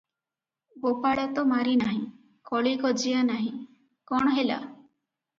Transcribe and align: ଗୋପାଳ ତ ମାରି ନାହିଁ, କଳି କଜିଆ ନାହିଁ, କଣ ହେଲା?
ଗୋପାଳ 0.83 1.25
ତ 1.33 1.43
ମାରି 1.49 1.75
ନାହିଁ, 1.81 1.99
କଳି 2.51 2.71
କଜିଆ 2.85 3.19
ନାହିଁ, 3.27 3.51
କଣ 4.13 4.33
ହେଲା? 4.39 4.57